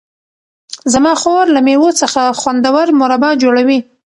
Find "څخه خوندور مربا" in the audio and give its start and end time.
2.01-3.31